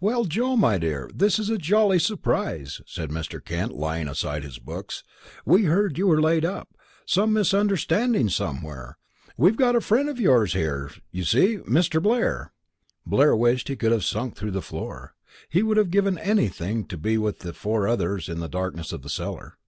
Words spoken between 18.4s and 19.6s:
the darkness of the cellar.